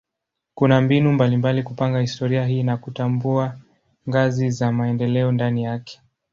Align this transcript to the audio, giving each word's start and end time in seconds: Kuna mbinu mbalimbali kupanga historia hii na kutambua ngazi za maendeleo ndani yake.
Kuna 0.55 0.81
mbinu 0.81 1.11
mbalimbali 1.11 1.63
kupanga 1.63 1.99
historia 2.01 2.45
hii 2.45 2.63
na 2.63 2.77
kutambua 2.77 3.55
ngazi 4.09 4.49
za 4.51 4.71
maendeleo 4.71 5.31
ndani 5.31 5.63
yake. 5.63 6.01